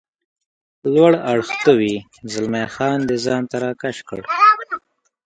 [0.93, 1.95] لوړ اړخ ته وي،
[2.31, 4.21] زلمی خان دی ځان ته را کش کړ.